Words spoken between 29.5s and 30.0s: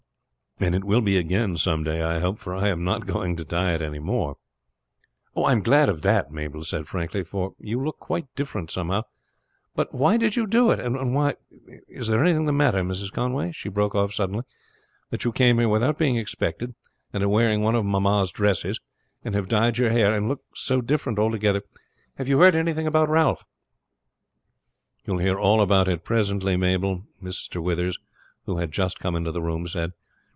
said.